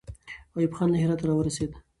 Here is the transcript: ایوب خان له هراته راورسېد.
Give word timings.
ایوب 0.57 0.71
خان 0.77 0.87
له 0.91 0.97
هراته 1.03 1.23
راورسېد. 1.29 1.71